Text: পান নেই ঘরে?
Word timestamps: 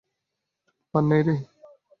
পান 0.93 1.03
নেই 1.09 1.21
ঘরে? 1.21 1.35